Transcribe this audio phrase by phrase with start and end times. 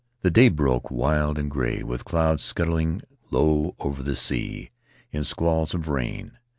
[0.23, 4.71] The day broke wild and gray, with clouds scudding low over the sea,
[5.13, 6.39] and squalls of rain.